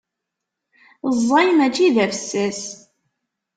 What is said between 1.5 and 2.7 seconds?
mačči d afessas.